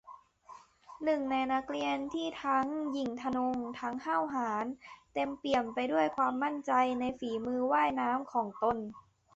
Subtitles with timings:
[1.03, 4.65] หนึ่งในนักเรียนที่ทั้งหยิ่งทะนง ทั้งห้าวหาญ
[5.13, 8.77] เต็มเปี่ยมไปด้วยความมั่นใจในฝีมือว่ายน้ำของตน